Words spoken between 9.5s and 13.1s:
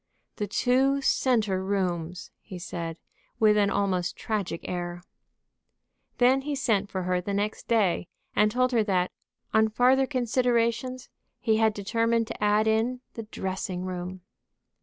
on farther considerations, he had determined to add in